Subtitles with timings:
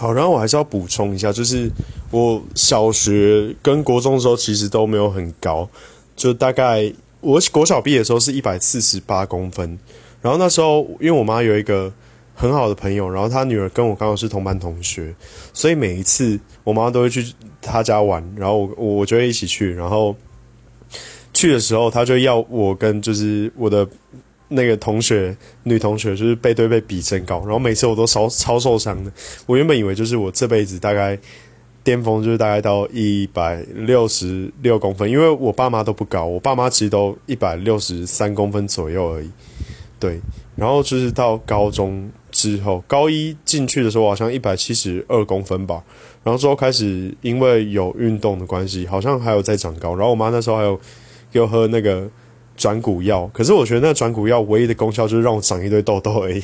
[0.00, 1.68] 好，然后我还是要补充一下，就是
[2.12, 5.68] 我小学跟国中的时候其实都没有很高，
[6.14, 9.76] 就大概我国小毕业的时候是一百四十八公分，
[10.22, 11.92] 然后那时候因为我妈有一个
[12.32, 15.12] 很好的朋友，然后她女儿跟我刚好是同班同学，
[15.52, 20.14] 所以每一次我妈都会去她家玩，然后我我就会一起去，然后
[21.34, 23.84] 去的时候她就要我跟就是我的。
[24.50, 29.12] 那个同学，女同学就是背对背比身高，然后每次我都超超受伤的。
[29.44, 31.18] 我原本以为就是我这辈子大概
[31.84, 39.30] 巅峰就是大概到一百六十六公分，因为我爸妈都不高，我爸妈其实都一百六十三公分左右而已。
[40.00, 40.18] 对，
[40.56, 45.84] 然后就是到高中之后，高一进去的时候好像一百七十二公分吧，
[46.24, 49.94] 然后之后开始因为有运动的关系，好像还有在长高。
[49.94, 50.80] 然后我妈那时候还有
[51.30, 52.08] 给我喝那个。
[52.58, 56.42] 转骨药，可是我觉得那转骨药唯一的功效就是让我长一堆痘痘而已。